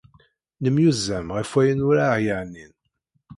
Nemyuzzam 0.63 1.27
ɣef 1.37 1.49
wayen 1.55 1.85
ur 1.89 1.97
aɣ-yeɛnin. 2.05 2.73